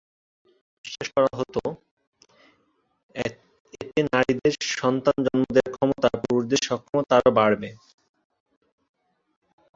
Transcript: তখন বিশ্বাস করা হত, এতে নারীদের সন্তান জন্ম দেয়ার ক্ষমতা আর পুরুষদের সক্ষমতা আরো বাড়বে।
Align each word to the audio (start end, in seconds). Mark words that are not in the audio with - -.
তখন 0.35 0.79
বিশ্বাস 0.85 1.07
করা 1.15 1.31
হত, 1.39 1.55
এতে 3.15 3.99
নারীদের 4.13 4.53
সন্তান 4.75 5.17
জন্ম 5.25 5.43
দেয়ার 5.55 5.73
ক্ষমতা 5.75 6.07
আর 6.07 6.17
পুরুষদের 6.23 6.61
সক্ষমতা 6.67 7.13
আরো 7.17 7.31
বাড়বে। 7.39 7.69